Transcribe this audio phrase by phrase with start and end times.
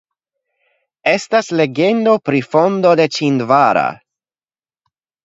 [1.11, 3.85] Estas legendo pri fondo de Ĉindvara.